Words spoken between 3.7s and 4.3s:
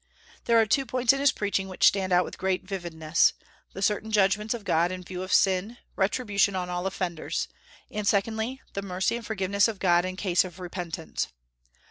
the certain